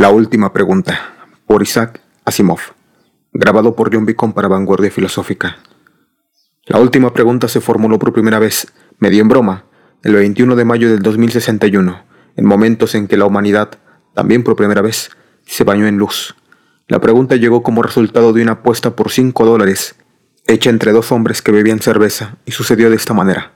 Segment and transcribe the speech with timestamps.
[0.00, 0.98] La última pregunta,
[1.46, 2.60] por Isaac Asimov,
[3.34, 5.58] grabado por John Beacon para Vanguardia Filosófica.
[6.64, 8.66] La última pregunta se formuló por primera vez,
[8.98, 9.66] medio en broma,
[10.02, 12.02] el 21 de mayo del 2061,
[12.34, 13.72] en momentos en que la humanidad,
[14.14, 15.10] también por primera vez,
[15.44, 16.34] se bañó en luz.
[16.88, 19.96] La pregunta llegó como resultado de una apuesta por 5 dólares,
[20.46, 23.52] hecha entre dos hombres que bebían cerveza, y sucedió de esta manera.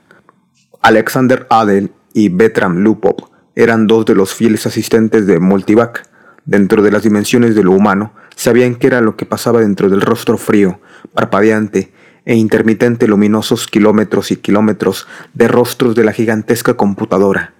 [0.83, 6.13] Alexander Adel y Betram Lupop eran dos de los fieles asistentes de Multivac,
[6.45, 10.01] dentro de las dimensiones de lo humano, sabían qué era lo que pasaba dentro del
[10.01, 10.79] rostro frío,
[11.13, 11.91] parpadeante
[12.25, 17.53] e intermitente luminosos kilómetros y kilómetros de rostros de la gigantesca computadora.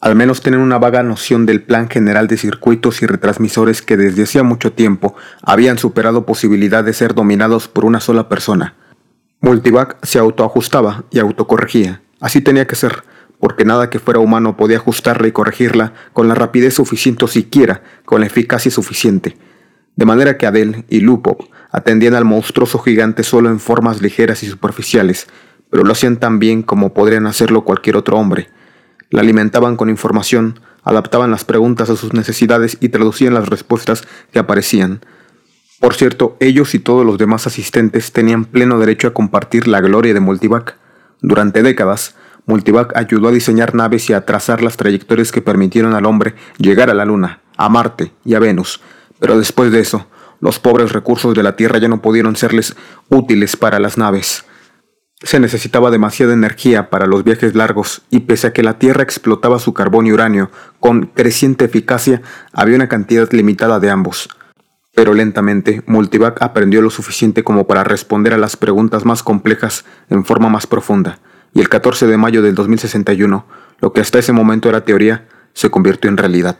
[0.00, 4.24] Al menos tenían una vaga noción del plan general de circuitos y retransmisores que desde
[4.24, 8.74] hacía mucho tiempo habían superado posibilidad de ser dominados por una sola persona.
[9.40, 12.02] Multivac se autoajustaba y autocorregía.
[12.20, 13.04] Así tenía que ser
[13.40, 17.82] porque nada que fuera humano podía ajustarla y corregirla con la rapidez suficiente o siquiera
[18.04, 19.36] con la eficacia suficiente.
[19.96, 21.38] De manera que Adel y Lupo
[21.70, 25.26] atendían al monstruoso gigante solo en formas ligeras y superficiales,
[25.70, 28.48] pero lo hacían tan bien como podrían hacerlo cualquier otro hombre.
[29.10, 34.38] La alimentaban con información, adaptaban las preguntas a sus necesidades y traducían las respuestas que
[34.38, 35.00] aparecían.
[35.80, 40.14] Por cierto, ellos y todos los demás asistentes tenían pleno derecho a compartir la gloria
[40.14, 40.76] de Multivac.
[41.20, 42.14] Durante décadas,
[42.46, 46.90] Multivac ayudó a diseñar naves y a trazar las trayectorias que permitieron al hombre llegar
[46.90, 48.80] a la Luna, a Marte y a Venus.
[49.18, 50.06] Pero después de eso,
[50.40, 52.76] los pobres recursos de la Tierra ya no pudieron serles
[53.08, 54.44] útiles para las naves.
[55.22, 59.58] Se necesitaba demasiada energía para los viajes largos y pese a que la Tierra explotaba
[59.58, 64.28] su carbón y uranio con creciente eficacia, había una cantidad limitada de ambos.
[64.94, 70.24] Pero lentamente, Multivac aprendió lo suficiente como para responder a las preguntas más complejas en
[70.24, 71.18] forma más profunda
[71.54, 73.46] y el 14 de mayo del 2061,
[73.80, 76.56] lo que hasta ese momento era teoría, se convirtió en realidad.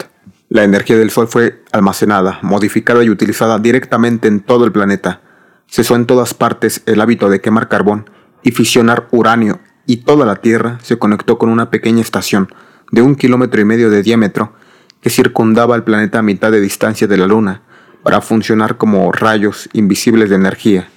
[0.49, 5.21] La energía del Sol fue almacenada, modificada y utilizada directamente en todo el planeta.
[5.67, 8.09] Cesó en todas partes el hábito de quemar carbón
[8.43, 12.49] y fisionar uranio, y toda la Tierra se conectó con una pequeña estación
[12.91, 14.53] de un kilómetro y medio de diámetro
[15.01, 17.63] que circundaba el planeta a mitad de distancia de la Luna
[18.03, 20.89] para funcionar como rayos invisibles de energía.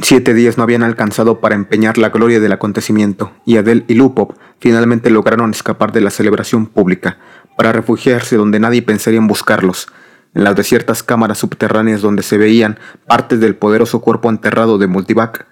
[0.00, 4.38] Siete días no habían alcanzado para empeñar la gloria del acontecimiento, y Adel y Lupop
[4.58, 7.18] finalmente lograron escapar de la celebración pública,
[7.58, 9.88] para refugiarse donde nadie pensaría en buscarlos,
[10.34, 15.46] en las desiertas cámaras subterráneas donde se veían partes del poderoso cuerpo enterrado de Multivac,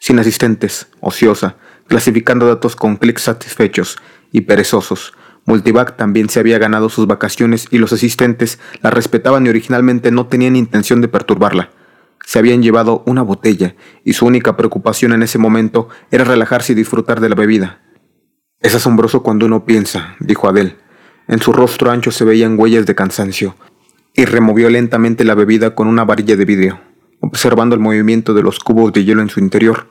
[0.00, 1.54] sin asistentes, ociosa,
[1.86, 3.96] clasificando datos con clics satisfechos
[4.32, 5.12] y perezosos.
[5.44, 10.26] Multivac también se había ganado sus vacaciones y los asistentes la respetaban y originalmente no
[10.26, 11.70] tenían intención de perturbarla
[12.24, 13.74] se habían llevado una botella
[14.04, 17.80] y su única preocupación en ese momento era relajarse y disfrutar de la bebida.
[18.60, 20.76] Es asombroso cuando uno piensa, dijo Adel.
[21.28, 23.54] En su rostro ancho se veían huellas de cansancio,
[24.18, 26.80] y removió lentamente la bebida con una varilla de vidrio,
[27.20, 29.86] observando el movimiento de los cubos de hielo en su interior.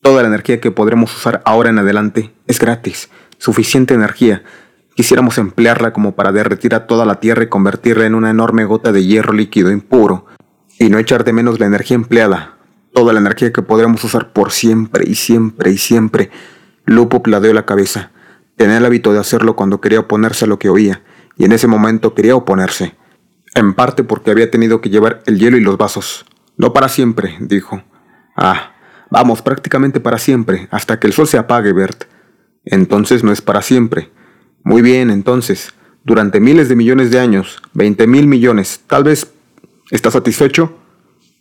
[0.00, 4.44] Toda la energía que podremos usar ahora en adelante es gratis, suficiente energía.
[4.94, 8.92] Quisiéramos emplearla como para derretir a toda la Tierra y convertirla en una enorme gota
[8.92, 10.26] de hierro líquido impuro,
[10.78, 12.56] y no echar de menos la energía empleada,
[12.92, 16.30] toda la energía que podremos usar por siempre y siempre y siempre.
[16.84, 18.10] Lupo pladeó la cabeza.
[18.56, 21.02] Tenía el hábito de hacerlo cuando quería oponerse a lo que oía,
[21.36, 22.94] y en ese momento quería oponerse.
[23.54, 26.26] En parte porque había tenido que llevar el hielo y los vasos.
[26.56, 27.82] No para siempre, dijo.
[28.36, 28.72] Ah,
[29.10, 32.04] vamos, prácticamente para siempre, hasta que el sol se apague, Bert.
[32.64, 34.10] Entonces no es para siempre.
[34.64, 35.72] Muy bien, entonces,
[36.04, 39.32] durante miles de millones de años, veinte mil millones, tal vez
[39.90, 40.76] ¿Está satisfecho?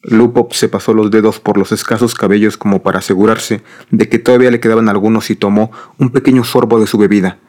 [0.03, 4.52] Lupop se pasó los dedos por los escasos cabellos como para asegurarse de que todavía
[4.52, 7.40] le quedaban algunos y tomó un pequeño sorbo de su bebida.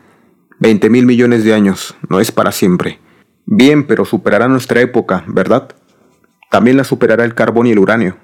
[0.59, 2.99] Veinte mil millones de años, no es para siempre.
[3.47, 5.69] Bien, pero superará nuestra época, ¿verdad?
[6.51, 8.17] También la superará el carbón y el uranio.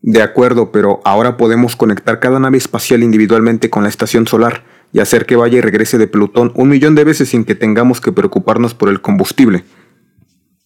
[0.00, 4.62] De acuerdo, pero ahora podemos conectar cada nave espacial individualmente con la estación solar
[4.92, 8.00] y hacer que vaya y regrese de Plutón un millón de veces sin que tengamos
[8.00, 9.64] que preocuparnos por el combustible.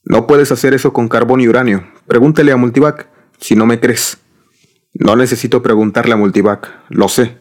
[0.05, 1.85] No puedes hacer eso con carbón y uranio.
[2.07, 3.09] Pregúntele a Multivac,
[3.39, 4.19] si no me crees.
[4.93, 7.39] No necesito preguntarle a Multivac, lo sé.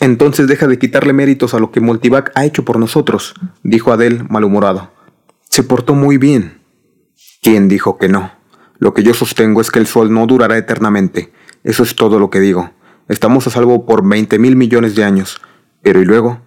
[0.00, 4.24] Entonces deja de quitarle méritos a lo que Multivac ha hecho por nosotros, dijo Adel
[4.30, 4.90] malhumorado.
[5.50, 6.62] Se portó muy bien.
[7.42, 8.32] ¿Quién dijo que no?
[8.78, 11.32] Lo que yo sostengo es que el sol no durará eternamente.
[11.64, 12.70] Eso es todo lo que digo.
[13.08, 15.40] Estamos a salvo por veinte mil millones de años.
[15.82, 16.40] Pero ¿y luego?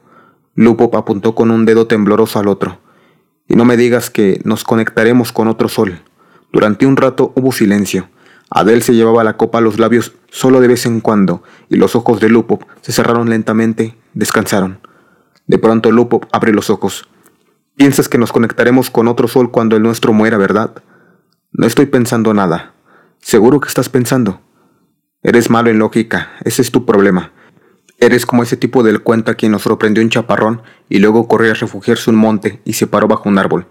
[0.55, 2.79] Lupo apuntó con un dedo tembloroso al otro.
[3.47, 6.01] Y no me digas que nos conectaremos con otro sol.
[6.51, 8.09] Durante un rato hubo silencio.
[8.49, 11.95] Adel se llevaba la copa a los labios solo de vez en cuando, y los
[11.95, 14.79] ojos de Lupo se cerraron lentamente, descansaron.
[15.47, 17.07] De pronto Lupo abre los ojos.
[17.75, 20.75] Piensas que nos conectaremos con otro sol cuando el nuestro muera, ¿verdad?
[21.51, 22.73] No estoy pensando nada.
[23.19, 24.41] Seguro que estás pensando.
[25.23, 27.31] Eres malo en lógica, ese es tu problema.
[28.03, 31.51] Eres como ese tipo del cuento a quien nos sorprendió un chaparrón y luego corrió
[31.51, 33.65] a refugiarse un monte y se paró bajo un árbol.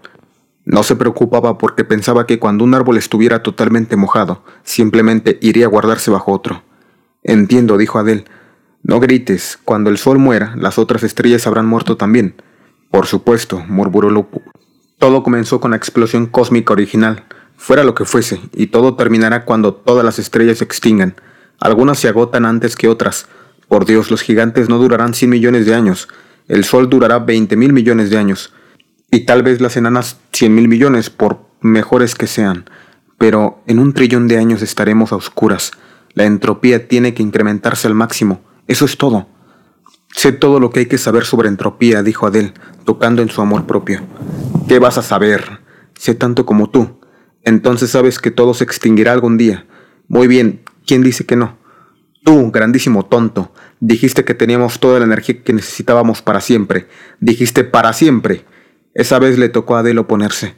[0.65, 5.69] No se preocupaba porque pensaba que cuando un árbol estuviera totalmente mojado, simplemente iría a
[5.69, 6.63] guardarse bajo otro.
[7.21, 8.25] Entiendo, dijo Adel.
[8.81, 12.33] No grites, cuando el sol muera, las otras estrellas habrán muerto también.
[12.89, 14.41] Por supuesto, murmuró Lupo.
[14.97, 17.25] Todo comenzó con la explosión cósmica original,
[17.55, 21.13] fuera lo que fuese, y todo terminará cuando todas las estrellas se extingan.
[21.59, 23.27] Algunas se agotan antes que otras.
[23.73, 26.07] Por Dios, los gigantes no durarán 100 millones de años.
[26.47, 28.53] El Sol durará 20 mil millones de años.
[29.09, 32.69] Y tal vez las enanas 100 mil millones, por mejores que sean.
[33.17, 35.71] Pero en un trillón de años estaremos a oscuras.
[36.13, 38.41] La entropía tiene que incrementarse al máximo.
[38.67, 39.25] Eso es todo.
[40.15, 42.53] Sé todo lo que hay que saber sobre entropía, dijo Adel,
[42.85, 44.01] tocando en su amor propio.
[44.67, 45.61] ¿Qué vas a saber?
[45.95, 46.99] Sé tanto como tú.
[47.41, 49.65] Entonces sabes que todo se extinguirá algún día.
[50.07, 51.62] Muy bien, ¿quién dice que no?
[52.23, 56.87] Tú, grandísimo tonto, dijiste que teníamos toda la energía que necesitábamos para siempre.
[57.19, 58.45] Dijiste para siempre.
[58.93, 60.55] Esa vez le tocó a Adele oponerse.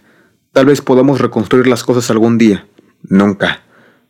[0.51, 2.67] Tal vez podamos reconstruir las cosas algún día.
[3.01, 3.63] Nunca.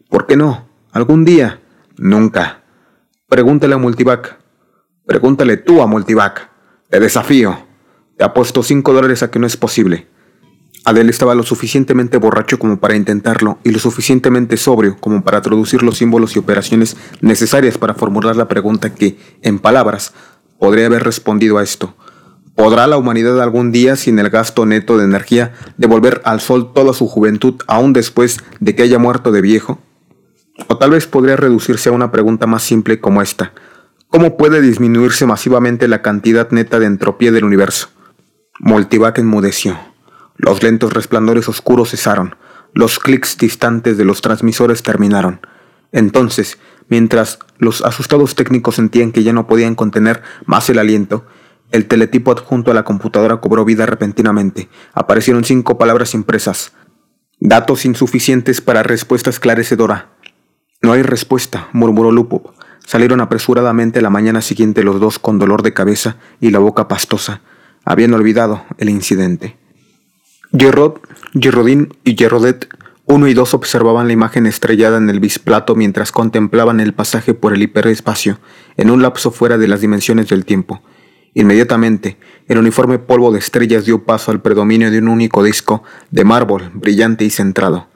[0.10, 0.68] ¿Por qué no?
[0.92, 1.62] ¿Algún día?
[1.98, 2.64] Nunca.
[3.28, 4.38] Pregúntale a Multivac.
[5.06, 6.50] Pregúntale tú a Multivac.
[6.90, 7.66] Te desafío.
[8.18, 10.08] Te apuesto cinco dólares a que no es posible.
[10.86, 15.82] Adele estaba lo suficientemente borracho como para intentarlo y lo suficientemente sobrio como para traducir
[15.82, 20.14] los símbolos y operaciones necesarias para formular la pregunta que, en palabras,
[20.60, 21.96] podría haber respondido a esto.
[22.54, 26.94] ¿Podrá la humanidad algún día, sin el gasto neto de energía, devolver al sol toda
[26.94, 29.80] su juventud aún después de que haya muerto de viejo?
[30.68, 33.54] O tal vez podría reducirse a una pregunta más simple como esta.
[34.08, 37.90] ¿Cómo puede disminuirse masivamente la cantidad neta de entropía del universo?
[38.60, 39.78] Multivac enmudeció.
[40.38, 42.36] Los lentos resplandores oscuros cesaron,
[42.74, 45.40] los clics distantes de los transmisores terminaron.
[45.92, 46.58] Entonces,
[46.90, 51.26] mientras los asustados técnicos sentían que ya no podían contener más el aliento,
[51.72, 54.70] el teletipo adjunto a la computadora cobró vida repentinamente.
[54.94, 56.74] Aparecieron cinco palabras impresas.
[57.40, 60.10] Datos insuficientes para respuesta esclarecedora.
[60.82, 62.54] No hay respuesta, murmuró Lupo.
[62.86, 67.42] Salieron apresuradamente la mañana siguiente los dos con dolor de cabeza y la boca pastosa.
[67.84, 69.58] Habían olvidado el incidente.
[70.52, 71.00] Gerrod,
[71.40, 72.68] Gerrodín y Gerrodet,
[73.06, 77.54] uno y dos observaban la imagen estrellada en el bisplato mientras contemplaban el pasaje por
[77.54, 78.40] el hiperespacio,
[78.78, 80.82] en un lapso fuera de las dimensiones del tiempo.
[81.36, 86.24] Inmediatamente, el uniforme polvo de estrellas dio paso al predominio de un único disco de
[86.24, 87.90] mármol, brillante y centrado.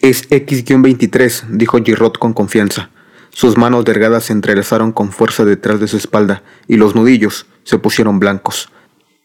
[0.00, 2.90] Es X-23, dijo Girot con confianza.
[3.30, 7.78] Sus manos delgadas se entrelazaron con fuerza detrás de su espalda y los nudillos se
[7.78, 8.70] pusieron blancos.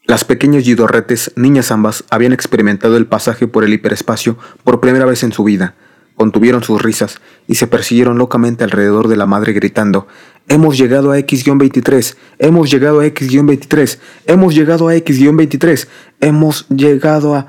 [0.06, 5.24] Las pequeñas Gidorretes, niñas ambas, habían experimentado el pasaje por el hiperespacio por primera vez
[5.24, 5.74] en su vida.
[6.14, 10.06] Contuvieron sus risas y se persiguieron locamente alrededor de la madre gritando,
[10.48, 15.88] Hemos llegado a X-23, hemos llegado a X-23, hemos llegado a X-23,
[16.20, 17.48] hemos llegado a...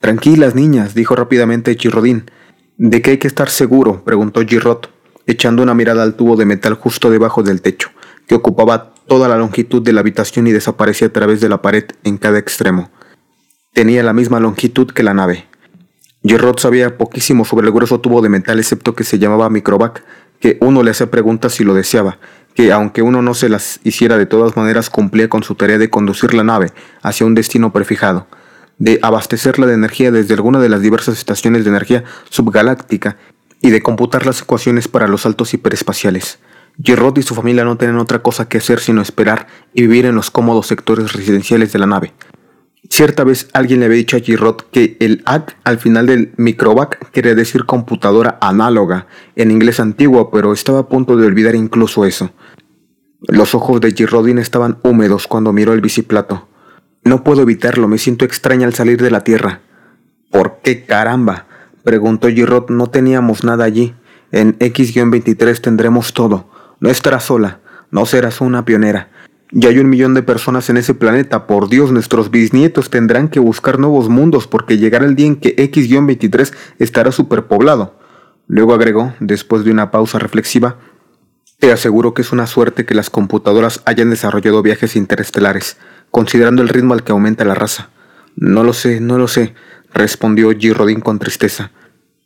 [0.00, 2.28] Tranquilas, niñas, dijo rápidamente Chirrodín.
[2.78, 4.04] ¿De qué hay que estar seguro?
[4.04, 4.90] preguntó Girot,
[5.26, 7.90] echando una mirada al tubo de metal justo debajo del techo,
[8.26, 11.84] que ocupaba toda la longitud de la habitación y desaparecía a través de la pared
[12.04, 12.90] en cada extremo.
[13.72, 15.46] Tenía la misma longitud que la nave.
[16.24, 20.02] Gerrod sabía poquísimo sobre el grueso tubo de metal excepto que se llamaba microvac,
[20.40, 22.18] que uno le hacía preguntas si lo deseaba,
[22.54, 25.90] que aunque uno no se las hiciera de todas maneras cumplía con su tarea de
[25.90, 26.72] conducir la nave
[27.02, 28.26] hacia un destino prefijado,
[28.78, 33.18] de abastecerla de energía desde alguna de las diversas estaciones de energía subgaláctica
[33.60, 36.38] y de computar las ecuaciones para los saltos hiperespaciales.
[36.82, 40.14] Girod y su familia no tenían otra cosa que hacer sino esperar y vivir en
[40.14, 42.12] los cómodos sectores residenciales de la nave.
[42.88, 47.10] Cierta vez alguien le había dicho a Girod que el AD al final del microvac
[47.10, 52.30] quería decir computadora análoga, en inglés antiguo, pero estaba a punto de olvidar incluso eso.
[53.22, 56.48] Los ojos de Girodin estaban húmedos cuando miró el biciplato.
[57.02, 59.62] No puedo evitarlo, me siento extraña al salir de la Tierra.
[60.30, 61.46] ¿Por qué caramba?
[61.82, 63.94] preguntó Girod, no teníamos nada allí.
[64.30, 66.55] En X-23 tendremos todo.
[66.80, 69.08] No estarás sola, no serás una pionera.
[69.52, 71.46] Ya hay un millón de personas en ese planeta.
[71.46, 75.54] Por Dios, nuestros bisnietos tendrán que buscar nuevos mundos porque llegará el día en que
[75.56, 77.98] X-23 estará superpoblado.
[78.48, 80.76] Luego agregó, después de una pausa reflexiva,
[81.58, 85.78] te aseguro que es una suerte que las computadoras hayan desarrollado viajes interestelares,
[86.10, 87.88] considerando el ritmo al que aumenta la raza.
[88.36, 89.54] No lo sé, no lo sé,
[89.94, 90.74] respondió G.
[90.74, 91.70] Rodin con tristeza.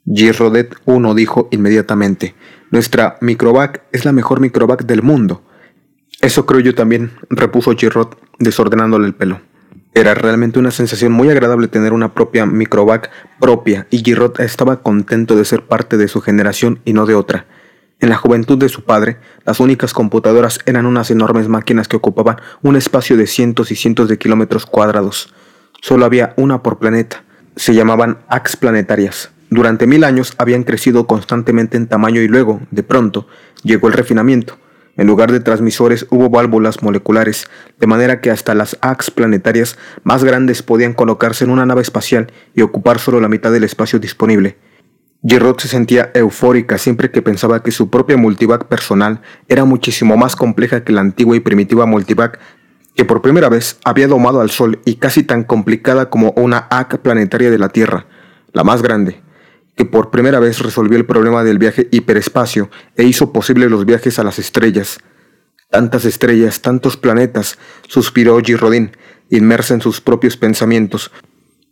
[0.06, 0.36] G.
[0.36, 2.34] Rodet 1 dijo inmediatamente,
[2.70, 5.42] nuestra microvac es la mejor microvac del mundo.
[6.20, 9.40] Eso creo yo también, repuso Girot, desordenándole el pelo.
[9.94, 15.34] Era realmente una sensación muy agradable tener una propia microvac propia y Girot estaba contento
[15.34, 17.46] de ser parte de su generación y no de otra.
[17.98, 22.36] En la juventud de su padre, las únicas computadoras eran unas enormes máquinas que ocupaban
[22.62, 25.34] un espacio de cientos y cientos de kilómetros cuadrados.
[25.82, 27.24] Solo había una por planeta.
[27.56, 29.30] Se llamaban AX planetarias.
[29.50, 33.26] Durante mil años habían crecido constantemente en tamaño y luego, de pronto,
[33.64, 34.56] llegó el refinamiento.
[34.96, 37.48] En lugar de transmisores hubo válvulas moleculares,
[37.80, 42.32] de manera que hasta las AX planetarias más grandes podían colocarse en una nave espacial
[42.54, 44.56] y ocupar solo la mitad del espacio disponible.
[45.26, 50.36] Girot se sentía eufórica siempre que pensaba que su propia multivac personal era muchísimo más
[50.36, 52.38] compleja que la antigua y primitiva multivac
[52.94, 56.98] que por primera vez había domado al Sol y casi tan complicada como una AC
[56.98, 58.06] planetaria de la Tierra,
[58.52, 59.22] la más grande,
[59.80, 64.18] que por primera vez resolvió el problema del viaje hiperespacio e hizo posible los viajes
[64.18, 64.98] a las estrellas.
[65.70, 67.56] Tantas estrellas, tantos planetas,
[67.88, 68.94] suspiró Girrodin,
[69.30, 71.10] inmersa en sus propios pensamientos,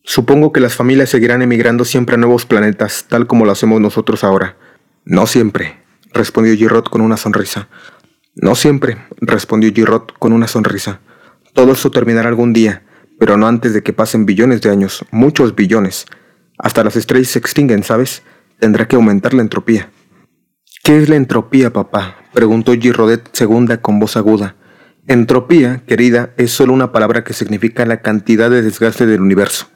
[0.04, 4.24] Supongo que las familias seguirán emigrando siempre a nuevos planetas, tal como lo hacemos nosotros
[4.24, 4.56] ahora.
[5.04, 5.82] No siempre,
[6.14, 7.68] respondió Girot con una sonrisa.
[8.34, 11.00] No siempre, respondió Girot con una sonrisa.
[11.52, 12.84] Todo eso terminará algún día,
[13.18, 16.06] pero no antes de que pasen billones de años, muchos billones.
[16.58, 18.22] Hasta las estrellas se extinguen, ¿sabes?
[18.58, 19.90] Tendrá que aumentar la entropía.
[20.82, 22.16] ¿Qué es la entropía, papá?
[22.32, 24.56] preguntó Girodet segunda con voz aguda.
[25.06, 29.68] Entropía, querida, es solo una palabra que significa la cantidad de desgaste del universo.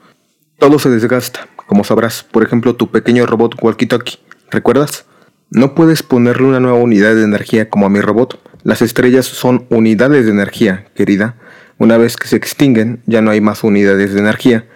[0.58, 4.18] Todo se desgasta, como sabrás, por ejemplo tu pequeño robot walkie-talkie,
[4.50, 5.06] ¿recuerdas?
[5.50, 8.40] No puedes ponerle una nueva unidad de energía como a mi robot.
[8.62, 11.36] Las estrellas son unidades de energía, querida.
[11.78, 14.66] Una vez que se extinguen, ya no hay más unidades de energía.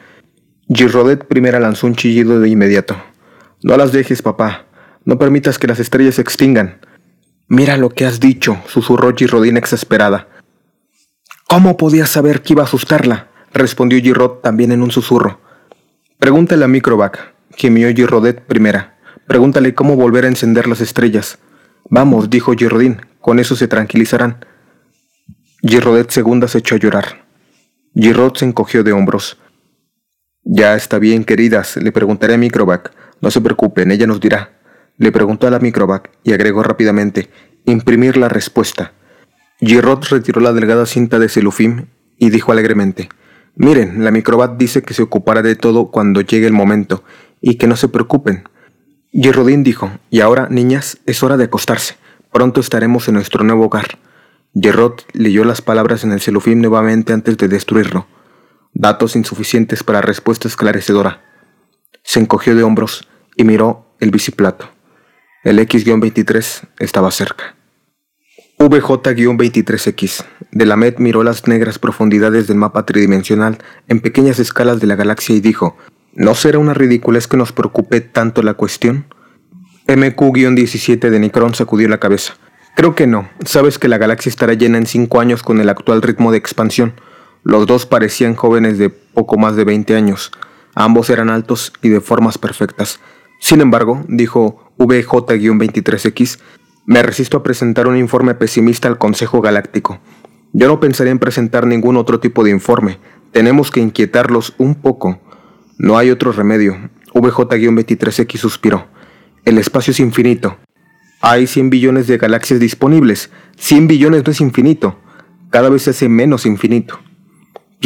[0.69, 2.97] Girrodet primera lanzó un chillido de inmediato.
[3.63, 4.67] No las dejes, papá.
[5.05, 6.81] No permitas que las estrellas se extingan.
[7.49, 10.29] Mira lo que has dicho, susurró Girrodin exasperada.
[11.49, 13.29] ¿Cómo podías saber que iba a asustarla?
[13.53, 15.41] respondió Girrod también en un susurro.
[16.19, 18.99] Pregúntale a Microvac, gimió Girrodet primera.
[19.29, 21.39] Pregúntale cómo volver a encender las estrellas.
[21.89, 24.45] Vamos, dijo Girrodín, con eso se tranquilizarán.
[25.63, 27.25] Girrodet segunda se echó a llorar.
[27.95, 29.39] Girrod se encogió de hombros.
[30.49, 32.93] Ya está bien, queridas, le preguntaré a Microvac.
[33.21, 34.53] No se preocupen, ella nos dirá.
[34.97, 37.29] Le preguntó a la Microvac y agregó rápidamente,
[37.65, 38.93] imprimir la respuesta.
[39.59, 41.87] Girrod retiró la delgada cinta de celufim
[42.17, 43.09] y dijo alegremente,
[43.57, 47.03] Miren, la microbat dice que se ocupará de todo cuando llegue el momento
[47.41, 48.49] y que no se preocupen.
[49.13, 51.97] Girrodin dijo, y ahora, niñas, es hora de acostarse.
[52.33, 53.99] Pronto estaremos en nuestro nuevo hogar.
[54.55, 58.07] Gerrod leyó las palabras en el celofín nuevamente antes de destruirlo.
[58.73, 61.23] Datos insuficientes para respuesta esclarecedora.
[62.03, 64.71] Se encogió de hombros y miró el biciplato.
[65.45, 67.57] El X-23 estaba cerca.
[68.59, 70.25] VJ-23X.
[70.51, 75.41] Delamet miró las negras profundidades del mapa tridimensional en pequeñas escalas de la galaxia y
[75.41, 75.77] dijo,
[76.15, 79.05] ¿No será una ridiculez que nos preocupe tanto la cuestión?
[79.87, 82.39] MQ-17 de Nicron sacudió la cabeza.
[82.75, 83.29] Creo que no.
[83.45, 86.95] Sabes que la galaxia estará llena en cinco años con el actual ritmo de expansión.
[87.47, 90.33] Los dos parecían jóvenes de poco más de 20 años.
[90.75, 92.99] Ambos eran altos y de formas perfectas.
[93.39, 96.41] Sin embargo, dijo VJ-23X,
[96.87, 100.01] me resisto a presentar un informe pesimista al Consejo Galáctico.
[100.55, 102.99] Yo no pensaría en presentar ningún otro tipo de informe.
[103.31, 105.21] Tenemos que inquietarlos un poco.
[105.79, 106.91] No hay otro remedio.
[107.15, 108.89] VJ-23X suspiró.
[109.45, 110.57] El espacio es infinito.
[111.21, 113.31] Hay 100 billones de galaxias disponibles.
[113.57, 114.99] 100 billones no es infinito.
[115.51, 116.99] Cada vez se hace menos infinito.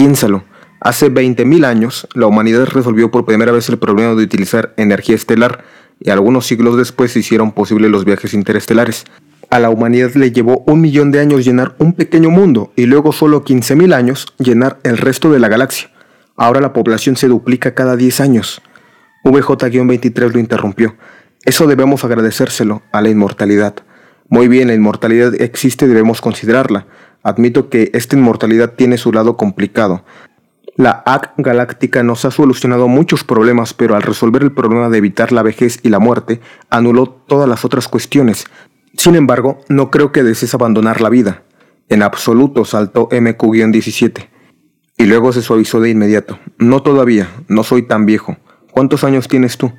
[0.00, 0.44] Piénsalo.
[0.80, 5.62] Hace 20.000 años, la humanidad resolvió por primera vez el problema de utilizar energía estelar
[6.00, 9.04] y algunos siglos después se hicieron posibles los viajes interestelares.
[9.50, 13.12] A la humanidad le llevó un millón de años llenar un pequeño mundo y luego
[13.12, 15.90] solo 15.000 años llenar el resto de la galaxia.
[16.34, 18.62] Ahora la población se duplica cada 10 años.
[19.22, 20.96] VJ-23 lo interrumpió.
[21.44, 23.74] Eso debemos agradecérselo a la inmortalidad.
[24.30, 26.86] Muy bien, la inmortalidad existe debemos considerarla.
[27.22, 30.04] Admito que esta inmortalidad tiene su lado complicado,
[30.80, 35.30] la AC galáctica nos ha solucionado muchos problemas, pero al resolver el problema de evitar
[35.30, 38.46] la vejez y la muerte, anuló todas las otras cuestiones.
[38.96, 41.42] Sin embargo, no creo que desees abandonar la vida.
[41.90, 44.28] En absoluto, saltó MQ-17.
[44.96, 46.38] Y luego se suavizó de inmediato.
[46.56, 48.38] No todavía, no soy tan viejo.
[48.70, 49.72] ¿Cuántos años tienes tú?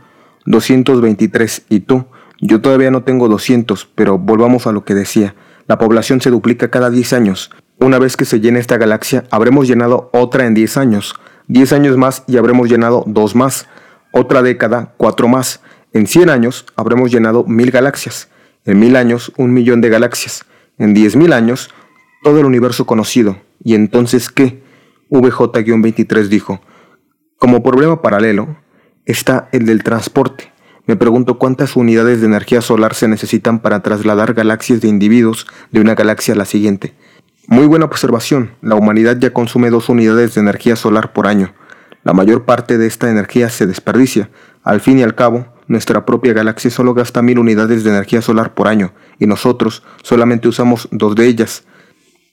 [0.46, 1.66] 223.
[1.70, 2.06] ¿Y tú?
[2.40, 5.34] Yo todavía no tengo 200, pero volvamos a lo que decía.
[5.68, 7.52] La población se duplica cada 10 años.
[7.80, 11.16] Una vez que se llene esta galaxia, habremos llenado otra en 10 años.
[11.48, 13.68] 10 años más y habremos llenado dos más.
[14.12, 15.62] Otra década, cuatro más.
[15.94, 18.30] En 100 años habremos llenado mil galaxias.
[18.66, 20.46] En mil años, un millón de galaxias.
[20.78, 21.70] En diez mil años,
[22.24, 23.38] todo el universo conocido.
[23.64, 24.64] ¿Y entonces qué?
[25.10, 26.62] VJ-23 dijo,
[27.38, 28.58] como problema paralelo
[29.06, 30.51] está el del transporte.
[30.92, 35.80] Me pregunto cuántas unidades de energía solar se necesitan para trasladar galaxias de individuos de
[35.80, 36.94] una galaxia a la siguiente.
[37.48, 41.54] Muy buena observación, la humanidad ya consume dos unidades de energía solar por año.
[42.04, 44.32] La mayor parte de esta energía se desperdicia.
[44.64, 48.54] Al fin y al cabo, nuestra propia galaxia solo gasta mil unidades de energía solar
[48.54, 51.64] por año, y nosotros solamente usamos dos de ellas.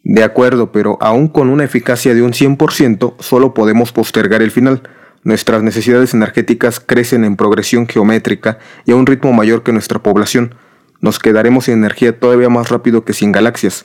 [0.02, 4.82] De acuerdo, pero aún con una eficacia de un 100%, solo podemos postergar el final.
[5.24, 10.54] Nuestras necesidades energéticas crecen en progresión geométrica y a un ritmo mayor que nuestra población.
[11.00, 13.84] Nos quedaremos sin energía todavía más rápido que sin galaxias.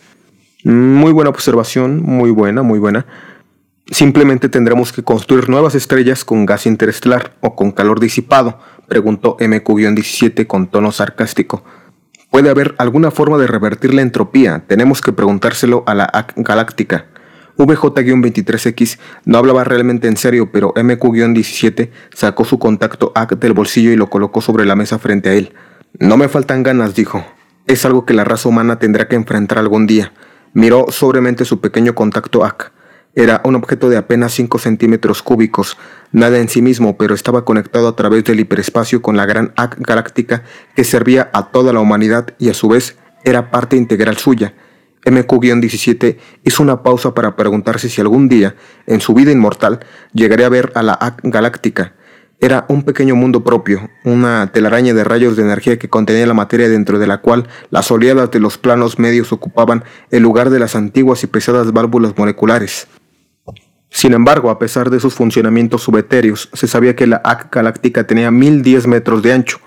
[0.64, 3.06] Muy buena observación, muy buena, muy buena.
[3.88, 10.48] Simplemente tendremos que construir nuevas estrellas con gas interestelar o con calor disipado, preguntó MQ-17
[10.48, 11.64] con tono sarcástico.
[12.32, 14.64] ¿Puede haber alguna forma de revertir la entropía?
[14.66, 17.06] Tenemos que preguntárselo a la AC galáctica.
[17.58, 23.96] VJ-23X no hablaba realmente en serio, pero MQ-17 sacó su contacto AC del bolsillo y
[23.96, 25.54] lo colocó sobre la mesa frente a él.
[26.00, 27.24] No me faltan ganas, dijo.
[27.68, 30.14] Es algo que la raza humana tendrá que enfrentar algún día.
[30.54, 32.72] Miró sobremente su pequeño contacto AC.
[33.16, 35.78] Era un objeto de apenas 5 centímetros cúbicos,
[36.12, 39.76] nada en sí mismo, pero estaba conectado a través del hiperespacio con la gran AC
[39.78, 40.44] galáctica
[40.76, 44.56] que servía a toda la humanidad y a su vez era parte integral suya.
[45.06, 48.56] MQ-17 hizo una pausa para preguntarse si algún día,
[48.88, 49.80] en su vida inmortal,
[50.14, 51.94] llegaría a ver a la AC galáctica.
[52.40, 56.68] Era un pequeño mundo propio, una telaraña de rayos de energía que contenía la materia
[56.68, 60.76] dentro de la cual las oleadas de los planos medios ocupaban el lugar de las
[60.76, 62.88] antiguas y pesadas válvulas moleculares.
[63.90, 68.32] Sin embargo, a pesar de sus funcionamientos subetéreos, se sabía que la AC galáctica tenía
[68.32, 69.60] 1010 metros de ancho.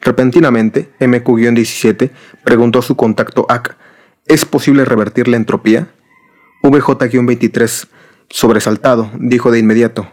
[0.00, 2.10] Repentinamente, MQ-17
[2.42, 3.76] preguntó a su contacto AC,
[4.26, 5.88] ¿es posible revertir la entropía?
[6.62, 7.88] VJ-23,
[8.30, 10.08] sobresaltado, dijo de inmediato,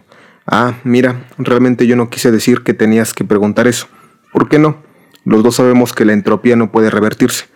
[0.46, 3.86] Ah, mira, realmente yo no quise decir que tenías que preguntar eso.
[4.32, 4.82] ¿Por qué no?
[5.24, 7.46] Los dos sabemos que la entropía no puede revertirse.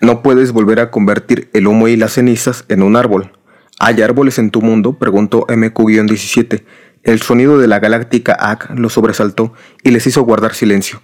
[0.00, 3.32] No puedes volver a convertir el humo y las cenizas en un árbol.
[3.78, 4.98] ¿Hay árboles en tu mundo?
[4.98, 6.64] preguntó MQ-17.
[7.04, 9.52] El sonido de la galáctica AC lo sobresaltó
[9.84, 11.00] y les hizo guardar silencio.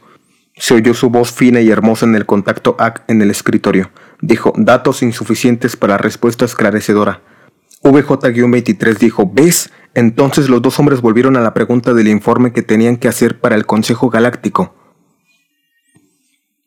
[0.60, 3.90] Se oyó su voz fina y hermosa en el contacto AC en el escritorio.
[4.20, 7.22] Dijo, datos insuficientes para respuesta esclarecedora.
[7.82, 9.70] VJ-23 dijo, ¿ves?
[9.94, 13.56] Entonces los dos hombres volvieron a la pregunta del informe que tenían que hacer para
[13.56, 14.74] el Consejo Galáctico.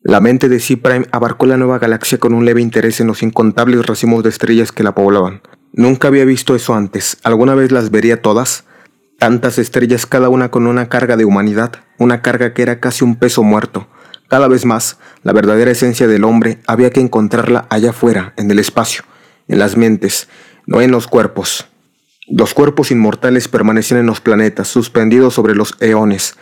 [0.02, 3.86] La mente de C-Prime abarcó la nueva galaxia con un leve interés en los incontables
[3.86, 5.40] racimos de estrellas que la poblaban.
[5.72, 7.18] Nunca había visto eso antes.
[7.22, 8.64] ¿Alguna vez las vería todas?
[9.18, 13.16] Tantas estrellas, cada una con una carga de humanidad, una carga que era casi un
[13.16, 13.86] peso muerto.
[14.28, 18.58] Cada vez más, la verdadera esencia del hombre había que encontrarla allá afuera, en el
[18.58, 19.04] espacio,
[19.48, 20.28] en las mentes,
[20.66, 21.66] no en los cuerpos.
[22.26, 26.36] Los cuerpos inmortales permanecían en los planetas, suspendidos sobre los eones.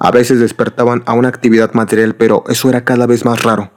[0.00, 3.70] A veces despertaban a una actividad material, pero eso era cada vez más raro.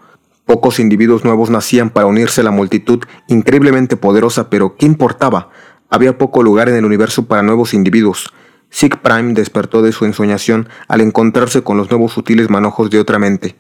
[0.45, 5.49] Pocos individuos nuevos nacían para unirse a la multitud increíblemente poderosa, pero ¿qué importaba?
[5.91, 8.33] Había poco lugar en el universo para nuevos individuos.
[8.69, 13.19] Sig Prime despertó de su ensoñación al encontrarse con los nuevos sutiles manojos de otra
[13.19, 13.57] mente.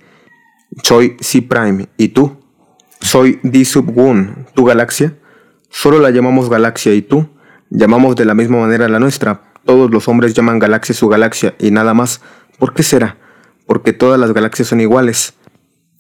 [0.81, 2.37] Soy C Prime, ¿y tú?
[3.01, 5.17] Soy D Sub Woon, ¿tu galaxia?
[5.69, 7.27] Solo la llamamos galaxia, ¿y tú?
[7.69, 9.51] Llamamos de la misma manera la nuestra.
[9.65, 12.21] Todos los hombres llaman galaxia su galaxia y nada más.
[12.57, 13.17] ¿Por qué será?
[13.65, 15.33] Porque todas las galaxias son iguales.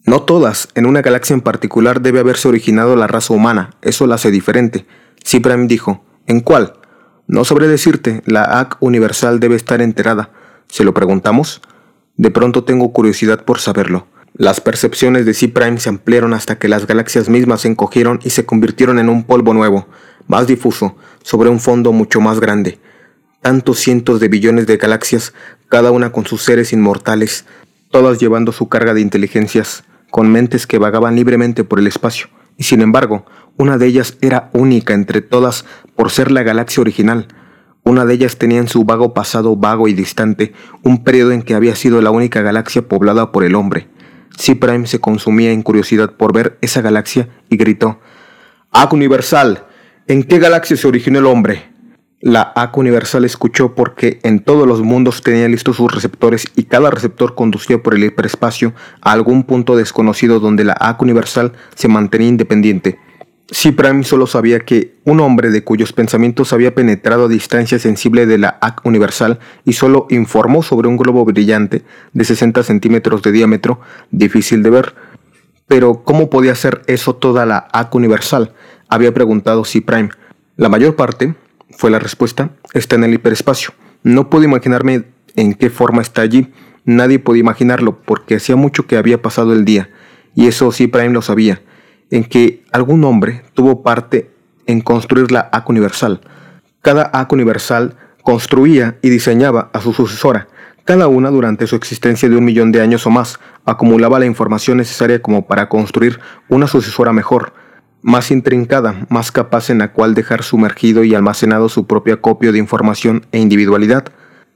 [0.05, 4.15] No todas, en una galaxia en particular debe haberse originado la raza humana, eso la
[4.15, 4.85] hace diferente.
[5.23, 6.73] Cyprian dijo, ¿en cuál?
[7.27, 10.31] No sabré decirte, la AC universal debe estar enterada.
[10.67, 11.61] ¿Se lo preguntamos?
[12.15, 14.07] De pronto tengo curiosidad por saberlo.
[14.33, 18.45] Las percepciones de C-Prime se ampliaron hasta que las galaxias mismas se encogieron y se
[18.45, 19.87] convirtieron en un polvo nuevo,
[20.27, 22.79] más difuso, sobre un fondo mucho más grande.
[23.41, 25.33] Tantos cientos de billones de galaxias,
[25.67, 27.45] cada una con sus seres inmortales,
[27.89, 32.63] todas llevando su carga de inteligencias, con mentes que vagaban libremente por el espacio, y
[32.63, 33.25] sin embargo,
[33.57, 37.27] una de ellas era única entre todas por ser la galaxia original.
[37.83, 41.55] Una de ellas tenía en su vago pasado vago y distante un periodo en que
[41.55, 43.87] había sido la única galaxia poblada por el hombre.
[44.37, 47.99] C-Prime se consumía en curiosidad por ver esa galaxia y gritó:
[48.71, 49.65] ¡Ac Universal!
[50.07, 51.71] ¿En qué galaxia se originó el hombre?
[52.23, 56.91] La AC universal escuchó porque en todos los mundos tenía listos sus receptores y cada
[56.91, 62.27] receptor conducía por el hiperespacio a algún punto desconocido donde la AC universal se mantenía
[62.27, 62.99] independiente.
[63.75, 68.37] Prime solo sabía que un hombre de cuyos pensamientos había penetrado a distancia sensible de
[68.37, 71.83] la AC universal y solo informó sobre un globo brillante
[72.13, 74.95] de 60 centímetros de diámetro, difícil de ver.
[75.67, 78.53] Pero, ¿cómo podía ser eso toda la AC universal?
[78.87, 80.09] Había preguntado C Prime.
[80.55, 81.35] La mayor parte,
[81.77, 82.51] fue la respuesta.
[82.73, 83.73] Está en el hiperespacio.
[84.03, 86.51] No puedo imaginarme en qué forma está allí.
[86.85, 89.89] Nadie podía imaginarlo porque hacía mucho que había pasado el día.
[90.35, 91.61] Y eso sí Prime lo sabía.
[92.11, 94.29] En que algún hombre tuvo parte
[94.67, 96.21] en construir la AC universal.
[96.81, 100.47] Cada AC universal construía y diseñaba a su sucesora.
[100.85, 104.77] Cada una durante su existencia de un millón de años o más acumulaba la información
[104.77, 106.19] necesaria como para construir
[106.49, 107.53] una sucesora mejor,
[108.01, 112.57] más intrincada, más capaz en la cual dejar sumergido y almacenado su propia copia de
[112.57, 114.05] información e individualidad.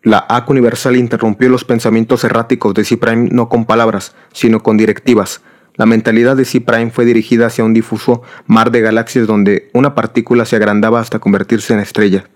[0.01, 5.41] La AC universal interrumpió los pensamientos erráticos de C-Prime no con palabras, sino con directivas.
[5.77, 10.45] La mentalidad de C-Prime fue dirigida hacia un difuso mar de galaxias donde una partícula
[10.45, 12.29] se agrandaba hasta convertirse en estrella.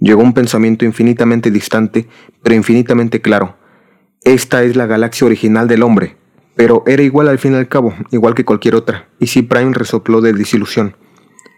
[0.00, 2.08] Llegó un pensamiento infinitamente distante,
[2.42, 3.56] pero infinitamente claro.
[4.24, 6.16] Esta es la galaxia original del hombre,
[6.56, 9.44] pero era igual al fin y al cabo, igual que cualquier otra, y C.
[9.44, 10.96] Prime resopló de desilusión.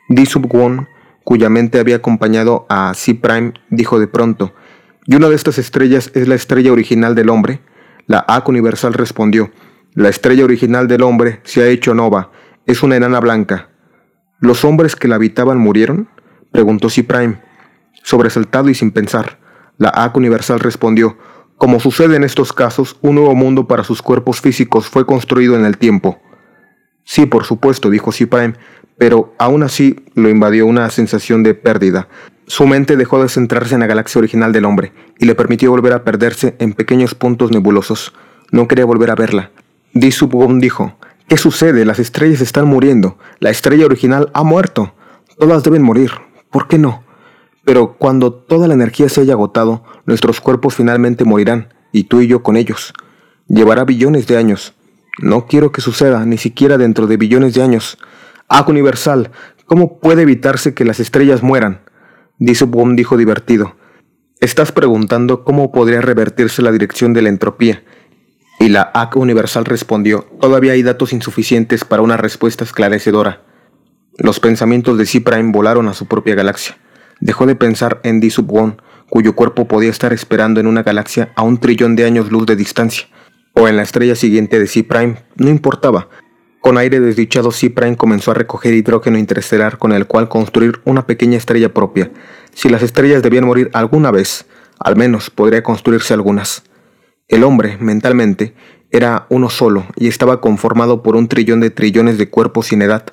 [0.09, 0.89] Di Sub-Won,
[1.25, 3.15] cuya mente había acompañado a C.
[3.15, 4.53] Prime, dijo de pronto,
[5.07, 7.61] ¿y una de estas estrellas es la estrella original del hombre?
[8.07, 9.51] La AC Universal respondió,
[9.95, 12.33] la estrella original del hombre se ha hecho nova,
[12.67, 13.69] es una enana blanca.
[14.41, 16.09] ¿Los hombres que la habitaban murieron?
[16.51, 17.05] preguntó C.
[17.05, 17.41] Prime.
[18.03, 19.39] Sobresaltado y sin pensar,
[19.79, 21.17] la AC Universal respondió,
[21.59, 25.65] como sucede en estos casos, un nuevo mundo para sus cuerpos físicos fue construido en
[25.65, 26.21] el tiempo.
[27.05, 28.55] Sí, por supuesto, dijo Prime,
[28.99, 32.09] pero aún así lo invadió una sensación de pérdida.
[32.47, 35.93] Su mente dejó de centrarse en la galaxia original del hombre y le permitió volver
[35.93, 38.13] a perderse en pequeños puntos nebulosos.
[38.51, 39.53] No quería volver a verla.
[39.95, 40.97] Di Subgon dijo,
[41.29, 41.85] ¿qué sucede?
[41.85, 43.17] Las estrellas están muriendo.
[43.39, 44.93] La estrella original ha muerto.
[45.39, 46.11] Todas deben morir.
[46.51, 47.05] ¿Por qué no?
[47.65, 52.27] Pero cuando toda la energía se haya agotado, nuestros cuerpos finalmente morirán, y tú y
[52.27, 52.93] yo con ellos.
[53.47, 54.75] Llevará billones de años.
[55.23, 57.97] No quiero que suceda, ni siquiera dentro de billones de años.
[58.49, 59.31] Ajo universal,
[59.65, 61.83] ¿cómo puede evitarse que las estrellas mueran?
[62.67, 63.77] Boom dijo divertido.
[64.41, 67.85] Estás preguntando cómo podría revertirse la dirección de la entropía.
[68.59, 73.43] Y la AC universal respondió, todavía hay datos insuficientes para una respuesta esclarecedora.
[74.17, 76.79] Los pensamientos de C-Prime volaron a su propia galaxia.
[77.21, 81.43] Dejó de pensar en Di Sub-Won, cuyo cuerpo podía estar esperando en una galaxia a
[81.43, 83.07] un trillón de años luz de distancia,
[83.55, 86.09] o en la estrella siguiente de C-Prime, no importaba.
[86.61, 91.37] Con aire desdichado, C-Prime comenzó a recoger hidrógeno interestelar con el cual construir una pequeña
[91.37, 92.11] estrella propia.
[92.55, 94.47] Si las estrellas debían morir alguna vez,
[94.79, 96.62] al menos podría construirse algunas.
[97.29, 98.55] El hombre, mentalmente,
[98.91, 103.07] era uno solo y estaba conformado por un trillón de trillones de cuerpos sin edad,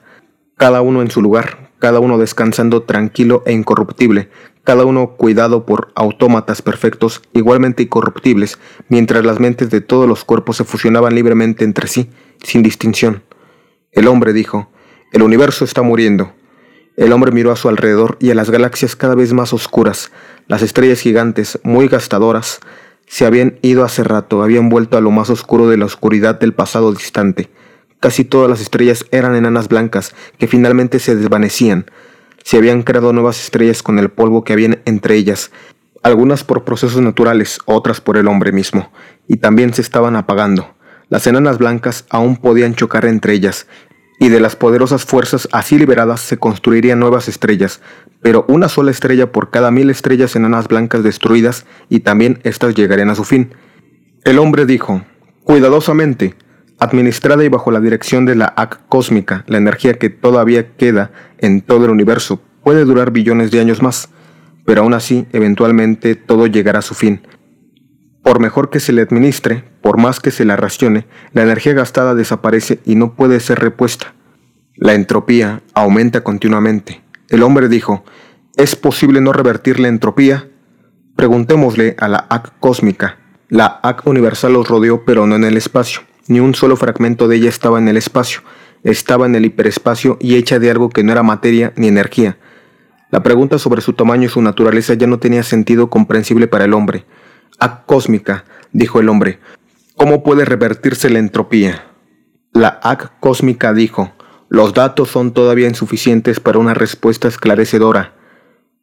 [0.58, 4.30] cada uno en su lugar, cada uno descansando tranquilo e incorruptible,
[4.63, 10.58] cada uno cuidado por autómatas perfectos igualmente incorruptibles, mientras las mentes de todos los cuerpos
[10.58, 12.10] se fusionaban libremente entre sí,
[12.43, 13.24] sin distinción.
[13.91, 14.69] El hombre dijo,
[15.13, 16.34] el universo está muriendo.
[16.97, 20.12] El hombre miró a su alrededor y a las galaxias cada vez más oscuras,
[20.47, 22.60] las estrellas gigantes, muy gastadoras,
[23.12, 26.54] se habían ido hace rato, habían vuelto a lo más oscuro de la oscuridad del
[26.54, 27.50] pasado distante.
[28.00, 31.91] Casi todas las estrellas eran enanas blancas que finalmente se desvanecían.
[32.41, 35.52] Se habían creado nuevas estrellas con el polvo que había entre ellas,
[36.04, 38.93] algunas por procesos naturales, otras por el hombre mismo,
[39.28, 40.74] y también se estaban apagando.
[41.10, 43.67] Las enanas blancas aún podían chocar entre ellas,
[44.21, 47.81] y de las poderosas fuerzas así liberadas se construirían nuevas estrellas,
[48.21, 53.10] pero una sola estrella por cada mil estrellas enanas blancas destruidas, y también éstas llegarían
[53.10, 53.55] a su fin.
[54.23, 55.01] El hombre dijo,
[55.43, 56.36] cuidadosamente,
[56.77, 61.62] administrada y bajo la dirección de la AC cósmica, la energía que todavía queda en
[61.62, 64.10] todo el universo puede durar billones de años más,
[64.67, 67.21] pero aún así, eventualmente todo llegará a su fin.
[68.23, 72.13] Por mejor que se le administre, por más que se la racione, la energía gastada
[72.13, 74.13] desaparece y no puede ser repuesta.
[74.75, 77.01] La entropía aumenta continuamente.
[77.29, 78.03] El hombre dijo,
[78.57, 80.49] ¿es posible no revertir la entropía?
[81.15, 83.17] Preguntémosle a la AC cósmica.
[83.49, 86.01] La AC universal los rodeó pero no en el espacio.
[86.27, 88.41] Ni un solo fragmento de ella estaba en el espacio,
[88.84, 92.38] estaba en el hiperespacio y hecha de algo que no era materia ni energía.
[93.10, 96.73] La pregunta sobre su tamaño y su naturaleza ya no tenía sentido comprensible para el
[96.73, 97.05] hombre.
[97.59, 99.39] Ac cósmica, dijo el hombre,
[99.95, 101.85] ¿cómo puede revertirse la entropía?
[102.53, 104.11] La AC cósmica dijo,
[104.49, 108.13] los datos son todavía insuficientes para una respuesta esclarecedora.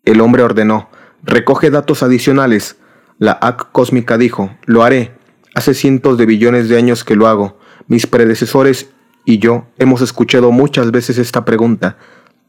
[0.04, 0.88] El hombre ordenó,
[1.22, 2.76] recoge datos adicionales.
[3.18, 5.18] La AC cósmica dijo, lo haré,
[5.58, 7.58] Hace cientos de billones de años que lo hago.
[7.88, 8.90] Mis predecesores
[9.24, 11.98] y yo hemos escuchado muchas veces esta pregunta.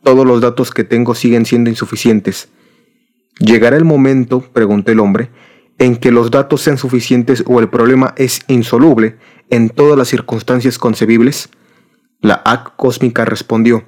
[0.03, 2.49] Todos los datos que tengo siguen siendo insuficientes.
[3.39, 5.31] ¿Llegará el momento, preguntó el hombre,
[5.79, 9.17] en que los datos sean suficientes o el problema es insoluble
[9.49, 11.49] en todas las circunstancias concebibles?
[12.21, 13.85] La AC cósmica respondió,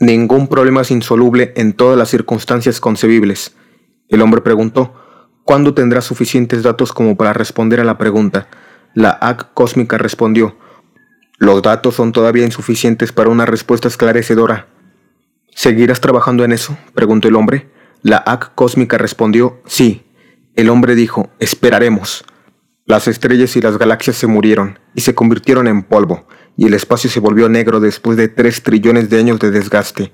[0.00, 3.54] ningún problema es insoluble en todas las circunstancias concebibles.
[4.08, 4.94] El hombre preguntó,
[5.44, 8.48] ¿cuándo tendrás suficientes datos como para responder a la pregunta?
[8.94, 10.56] La AC cósmica respondió,
[11.36, 14.66] los datos son todavía insuficientes para una respuesta esclarecedora.
[15.54, 16.76] ¿Seguirás trabajando en eso?
[16.94, 17.68] preguntó el hombre.
[18.02, 20.07] La AC cósmica respondió, sí.
[20.58, 22.24] El hombre dijo, esperaremos.
[22.84, 27.08] Las estrellas y las galaxias se murieron y se convirtieron en polvo, y el espacio
[27.08, 30.12] se volvió negro después de tres trillones de años de desgaste.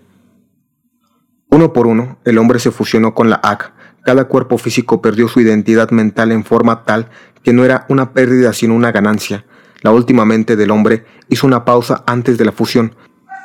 [1.49, 3.73] Uno por uno, el hombre se fusionó con la AC.
[4.05, 7.09] Cada cuerpo físico perdió su identidad mental en forma tal
[7.43, 9.47] que no era una pérdida sino una ganancia.
[9.81, 12.97] La última mente del hombre hizo una pausa antes de la fusión,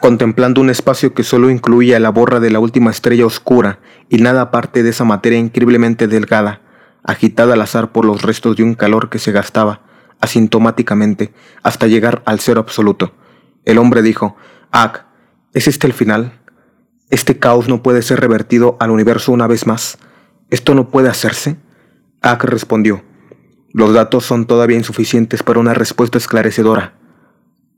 [0.02, 4.42] contemplando un espacio que solo incluía la borra de la última estrella oscura y nada
[4.42, 6.60] aparte de esa materia increíblemente delgada,
[7.04, 9.82] agitada al azar por los restos de un calor que se gastaba,
[10.20, 11.34] asintomáticamente,
[11.64, 13.14] hasta llegar al cero absoluto.
[13.66, 14.36] El hombre dijo,
[14.72, 15.06] Ak,
[15.54, 16.40] ¿es este el final?
[17.10, 19.98] ¿Este caos no puede ser revertido al universo una vez más?
[20.50, 21.58] ¿Esto no puede hacerse?
[22.22, 23.04] Ak respondió,
[23.72, 26.94] los datos son todavía insuficientes para una respuesta esclarecedora.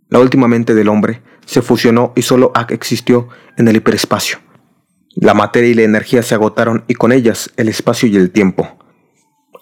[0.10, 4.40] La última mente del hombre se fusionó y solo Ak existió en el hiperespacio.
[5.16, 8.78] La materia y la energía se agotaron y con ellas el espacio y el tiempo.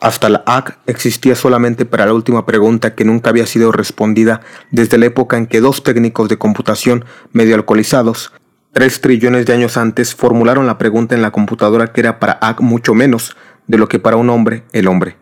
[0.01, 4.39] Hasta la Ak existía solamente para la última pregunta que nunca había sido respondida
[4.71, 8.31] desde la época en que dos técnicos de computación medio alcoholizados,
[8.71, 12.61] tres trillones de años antes, formularon la pregunta en la computadora que era para Ak
[12.61, 13.35] mucho menos
[13.67, 15.17] de lo que para un hombre el hombre.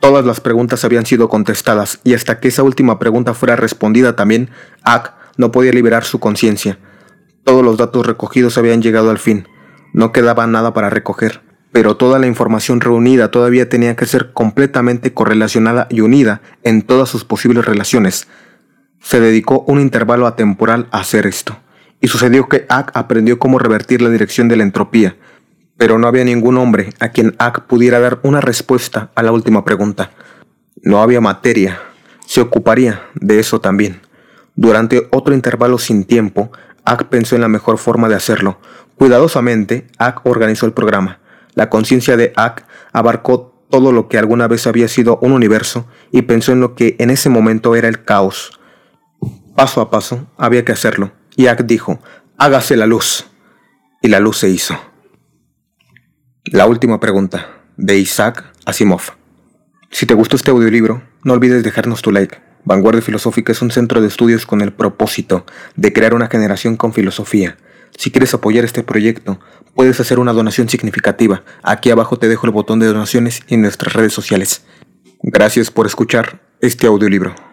[0.00, 4.48] Todas las preguntas habían sido contestadas y hasta que esa última pregunta fuera respondida también,
[4.84, 6.78] Ak no podía liberar su conciencia.
[7.44, 9.46] Todos los datos recogidos habían llegado al fin.
[9.92, 15.14] No quedaba nada para recoger, pero toda la información reunida todavía tenía que ser completamente
[15.14, 18.28] correlacionada y unida en todas sus posibles relaciones.
[19.00, 21.58] Se dedicó un intervalo atemporal a hacer esto,
[22.00, 25.16] y sucedió que Ak aprendió cómo revertir la dirección de la entropía,
[25.78, 29.64] pero no había ningún hombre a quien Ak pudiera dar una respuesta a la última
[29.64, 30.10] pregunta.
[30.82, 31.80] No había materia.
[32.26, 34.00] Se ocuparía de eso también.
[34.54, 36.52] Durante otro intervalo sin tiempo,
[36.84, 38.60] Ak pensó en la mejor forma de hacerlo.
[38.96, 41.21] Cuidadosamente, Ak organizó el programa.
[41.54, 46.22] La conciencia de Ak abarcó todo lo que alguna vez había sido un universo y
[46.22, 48.58] pensó en lo que en ese momento era el caos.
[49.56, 51.12] Paso a paso, había que hacerlo.
[51.36, 52.00] Y Ak dijo,
[52.38, 53.26] hágase la luz.
[54.02, 54.76] Y la luz se hizo.
[56.44, 59.02] La última pregunta, de Isaac Asimov.
[59.90, 62.40] Si te gustó este audiolibro, no olvides dejarnos tu like.
[62.64, 66.92] Vanguardia Filosófica es un centro de estudios con el propósito de crear una generación con
[66.92, 67.56] filosofía.
[67.96, 69.38] Si quieres apoyar este proyecto,
[69.74, 71.44] puedes hacer una donación significativa.
[71.62, 74.64] Aquí abajo te dejo el botón de donaciones y nuestras redes sociales.
[75.22, 77.51] Gracias por escuchar este audiolibro.